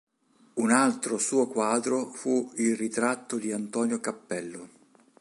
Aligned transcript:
Un 0.55 0.71
altro 0.71 1.19
suo 1.19 1.45
quadro 1.47 2.07
fu 2.09 2.51
il 2.55 2.75
ritratto 2.75 3.37
di 3.37 3.51
Antonio 3.51 3.99
Cappello. 3.99 4.67